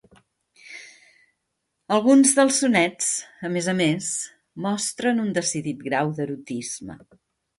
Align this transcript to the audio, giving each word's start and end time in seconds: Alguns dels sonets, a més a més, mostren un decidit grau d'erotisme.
Alguns 1.97 2.31
dels 2.39 2.57
sonets, 2.63 3.11
a 3.49 3.53
més 3.57 3.69
a 3.73 3.77
més, 3.81 4.09
mostren 4.67 5.23
un 5.27 5.31
decidit 5.39 5.87
grau 5.91 6.15
d'erotisme. 6.21 6.99